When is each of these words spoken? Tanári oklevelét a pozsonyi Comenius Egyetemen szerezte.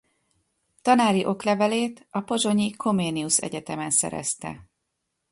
Tanári 0.81 1.25
oklevelét 1.25 2.07
a 2.09 2.21
pozsonyi 2.21 2.71
Comenius 2.71 3.37
Egyetemen 3.37 3.89
szerezte. 3.89 4.67